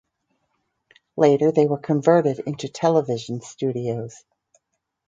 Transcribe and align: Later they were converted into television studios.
Later 1.15 1.51
they 1.51 1.67
were 1.67 1.77
converted 1.77 2.39
into 2.47 2.67
television 2.67 3.39
studios. 3.41 4.23